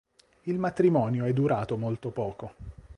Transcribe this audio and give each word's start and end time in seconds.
Il 0.45 0.57
matrimonio 0.57 1.25
è 1.25 1.31
durato 1.31 1.77
molto 1.77 2.09
poco. 2.09 2.55